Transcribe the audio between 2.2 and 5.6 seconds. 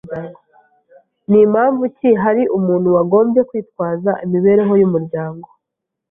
hari umuntu wagombye kwitwaza imibereho y’umuryango